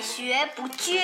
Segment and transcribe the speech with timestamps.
[0.00, 0.94] 学不倦，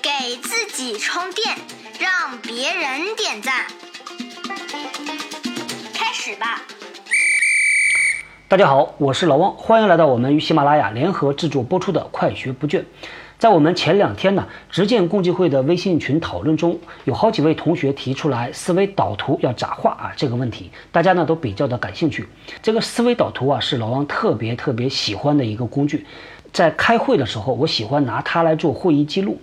[0.00, 1.56] 给自己充电，
[1.98, 3.66] 让别人点赞。
[5.92, 6.62] 开始吧！
[8.46, 12.78] 大家好，我是老汪，欢迎来到我们与喜马拉雅联合制作播出的《快学不倦》。
[13.38, 22.28] 在我们前两天呢，执剑共济会的微信群讨论中，有好几位同学提出来思维导图要咋画啊这个问题，大家呢都比较的感兴趣。
[22.62, 26.06] 这个思维导图啊，是老王特别特别喜欢的一个工具。
[26.52, 29.34] 在开会的时候，我喜欢拿它来做会议记录；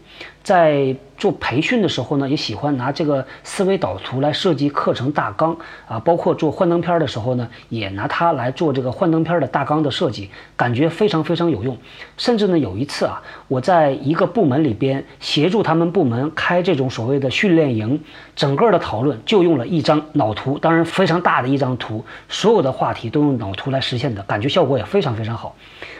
[0.47, 5.99] 在做培训的时候呢，也喜欢拿这个思维导图来设计课程大纲啊。
[5.99, 11.77] 包括做幻灯片的时候呢，也拿它来做这个幻灯片的大纲的设计，感觉非常非常有用。
[12.15, 18.01] 甚至呢，有一次啊，我在一个部门里边协助他们部门开这种所谓的训练营，
[18.33, 25.53] 整个的讨论就用了一张脑图，当然非常大的一张图，所有的话题都用脑图来实现的，感觉效果也非常非常好。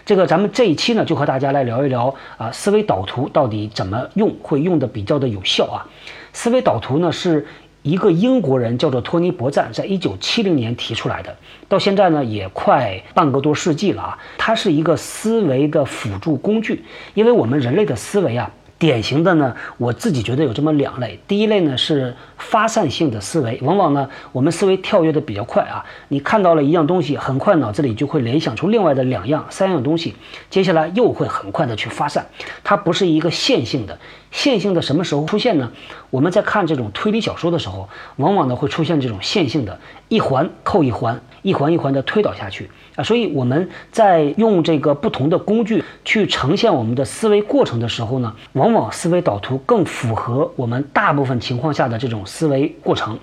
[0.06, 5.86] 这个咱们这一期呢，就和大家来聊一聊啊，思维导图到底怎么用，会用的比较的有效啊。
[6.34, 7.46] 思维导图呢，是
[7.82, 11.36] 一个英国人叫做托尼·伯赞，在一九七零年提出来的，
[11.68, 14.18] 到现在呢也快半个多世纪了啊。
[14.38, 18.52] 它是一个思维的辅助工具，因为我们人类的思维啊。
[18.80, 21.20] 典型的呢，我自己觉得有这么两类。
[21.28, 25.84] 第一类呢是发散性的思维，往往呢我们思维跳跃的比较快啊。
[26.10, 30.16] 你看到了一样东西，很快脑子里就会联想出另外的两样、三样东西，
[30.50, 32.28] 接下来又会很快的去发散。
[32.64, 33.98] 它不是一个线性的。
[34.30, 35.72] 线性的什么时候出现呢？
[36.10, 43.04] 我们在看这种推理小说的时候，往往呢会出现这种线性的，一环扣一环，一环一环的推导下去啊。
[43.04, 53.18] 所以我们在用这个不同的工具去呈现我们的思维过程的时候呢，往往思维导图更符合我们大部分情况下的这种思维过程。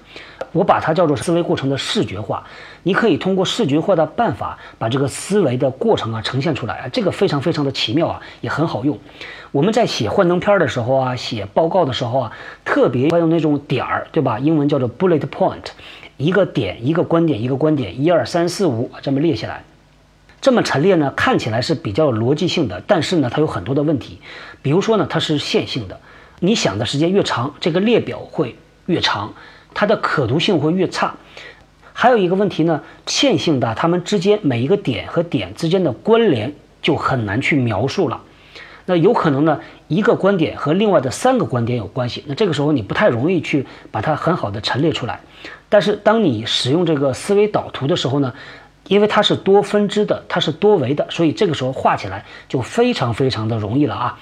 [0.55, 2.47] 我把它叫做思维过程的视觉化。
[2.85, 8.99] 你可以通过视觉化的办法把这个思维的过程啊呈现出来啊，这个非常非常的奇妙啊，也很好用。
[9.53, 12.33] 我们在写幻灯片的时候啊，写报告的时候啊，
[12.65, 14.39] 特别要用那种点儿，对吧？
[14.39, 15.65] 英文叫做 bullet point，
[16.17, 19.65] 一个点一个观点一个观点，一二三四五这么列下来，
[20.41, 24.21] 这么陈列呢，看起来是比较逻辑性的，但是呢，它有很多的问题。
[24.61, 26.01] 比如说呢，它是线性的，
[26.41, 29.35] 你想的时间越长，这个列表会越长，
[29.75, 31.15] 它的可读性会越差。
[31.93, 38.23] 还有一个问题呢，线性的，它们之间每一个点和点之间的关联就很难去描述了。
[38.87, 45.21] 那有可能呢，一个观点和另外的三个观点有关系，那这个时候你不太容易去把它很好的陈列出来。
[45.69, 48.35] 但是当你使用这个思维导图的时候呢，
[48.89, 54.19] 因为它是多分支的，它是多维的，所以这个时候画起来就非常非常的容易了啊。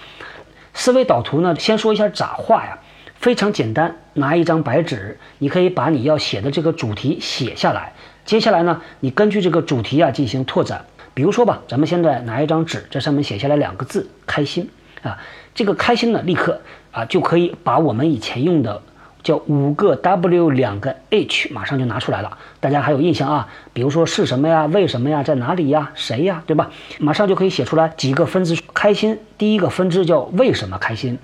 [0.74, 2.78] 思维导图呢，先说一下咋画呀。
[3.22, 7.93] 非常简单，拿一张白纸，你可以把你要写的这个主题写下来。
[8.25, 10.84] 接下来呢，你根据这个主题啊进行拓展。
[11.15, 14.69] 比如说吧，咱们现在拿一张纸，在上面写下来两个字“开心”
[15.03, 15.16] 啊。
[15.55, 18.82] 这个“开心”呢，立刻啊就可以把我们以前用的
[19.22, 22.38] 叫五个 W 两个 H 马上就拿出来了。
[22.60, 23.49] 大家还有印象啊？
[23.72, 24.66] 比如说是什么呀？
[24.66, 25.22] 为什么呀？
[25.22, 25.91] 在哪里呀？
[25.94, 26.43] 谁呀？
[26.47, 26.71] 对吧？
[26.99, 28.59] 马上就可以写出来几个分支。
[28.75, 31.19] 开心，第一个分支叫为什么开心。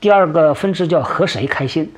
[0.00, 1.90] 第二个分支叫和谁开心，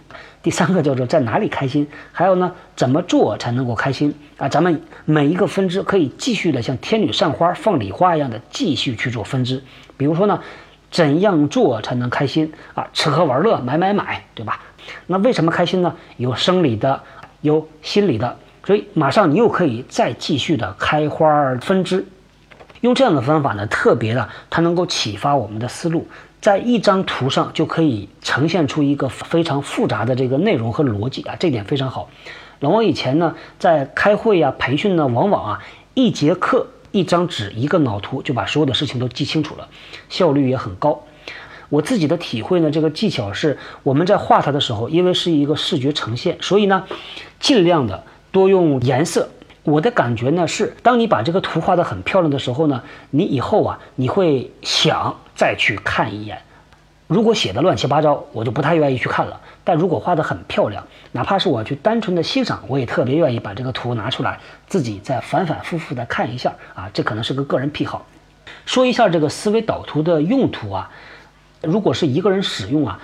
[0.43, 4.49] 第三个叫做在哪里开心，还有呢怎么做才能够开心啊？
[4.49, 9.63] 咱们每一个分支可以继续的像天女散花放礼花一样的继续去做分支。
[9.97, 10.41] 比如说呢，
[10.97, 12.89] 怎样做才能开心啊？
[12.95, 14.62] 吃喝玩乐买买买，对吧？
[15.07, 15.95] 那为什么开心呢？
[16.17, 17.03] 有生理的，
[17.43, 22.07] 有心理的，所以马上你又可以再继续的开花分支。
[22.81, 26.09] 用这样的方法呢，特别的它能够启发我们的思路。
[26.41, 32.09] 在一张图上就可以呈现出一个非常复杂的这个内容和逻辑啊，这点非常好。
[32.61, 39.69] 老王以前呢在开会呀、培训呢，往往啊一节课一张纸一个脑图就把所有的事情都记清楚了，
[40.09, 41.05] 效率也很高。
[41.69, 46.84] 我自己的体会呢，这个技巧是我们在画它的时候，因为是一个视觉呈现，所以呢
[47.39, 49.29] 尽量的多用颜色。
[49.65, 55.17] 我的感觉呢是，当你把这个图画得很漂亮的时候呢，你以后啊你会想。
[55.37, 56.41] 再去看一眼，
[57.07, 59.41] 如果写的乱七八糟，我就不太愿意去看了。
[59.63, 66.91] 但如果画的很漂亮，哪怕是我去单纯的欣赏，我也特别愿意把这个图拿出来，自己再反反复复的看一下啊。
[66.93, 68.07] 这可能是个个人癖好。
[68.65, 70.91] 说一下这个思维导图的用途啊，
[71.63, 73.01] 如果是一个人使用啊，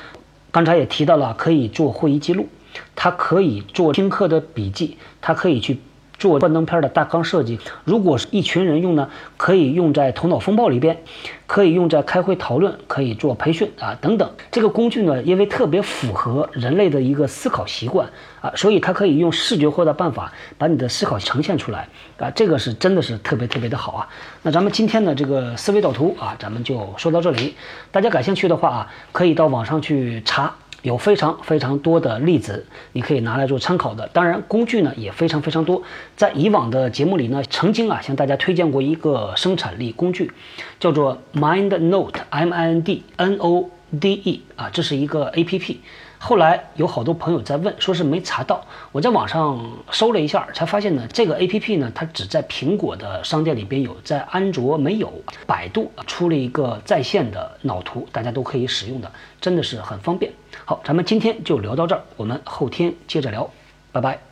[0.51, 2.49] 刚才也提到了，可以做会议记录，
[2.97, 5.81] 它可以做听课的笔记，它可以去。
[6.23, 7.59] 做幻灯片的大纲设计。
[7.85, 11.03] 如果是一群人用呢，可以用在头脑风暴里边，
[11.49, 14.31] 可以用在开会讨论，可以做培训啊等等。
[14.53, 18.09] 这个工具呢，因为特别符合人类的一个思考习惯
[18.41, 21.89] 啊，所以它可以用视觉化的办法把你的思考呈现出来
[22.19, 24.09] 啊，这个是真的是特别特别的好啊。
[24.43, 27.57] 那咱们今天的这个思维导图啊，咱们就说到这里。
[27.91, 30.55] 大家感兴趣的话啊，可以到网上去查。
[30.82, 34.08] 有非常非常多的例子，你可以拿来做参考的。
[34.12, 35.82] 当然，工具呢也非常非常多。
[36.17, 40.31] 在以往的节目里呢，曾经啊向大家推荐过一个生产力工具，
[40.79, 43.70] 叫做 MindNote，M I N D N O
[44.00, 45.81] D E 啊，这是一个 A P P。
[46.25, 48.65] 后来有好多朋友在问，说是没查到。
[48.93, 49.61] 我在网上
[49.91, 55.13] 搜了一下，才发现呢，这个 A P P 呢，它只在苹果的商店里边有，在安卓没有。
[55.49, 59.11] 百度出了一个在线的脑图，大家都可以使用的，
[59.41, 60.33] 真的是很方便。
[60.65, 63.51] 好，咱们今天就聊到这儿，我们后天接着聊，
[63.91, 64.31] 拜拜。